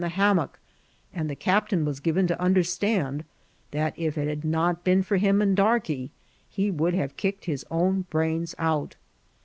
[0.03, 0.57] Ae hammock;
[1.13, 3.23] and the captain was given to understand
[3.69, 6.09] that if it had not been for him and Darkey
[6.49, 8.95] he would have kicked his own brains out.